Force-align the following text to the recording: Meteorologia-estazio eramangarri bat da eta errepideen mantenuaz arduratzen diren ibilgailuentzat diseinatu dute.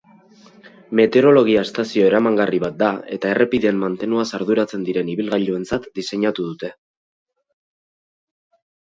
Meteorologia-estazio 0.99 2.05
eramangarri 2.11 2.61
bat 2.63 2.79
da 2.79 2.87
eta 3.17 3.29
errepideen 3.33 3.77
mantenuaz 3.81 4.25
arduratzen 4.37 4.87
diren 4.87 5.11
ibilgailuentzat 5.13 5.85
diseinatu 5.99 6.47
dute. 6.47 6.71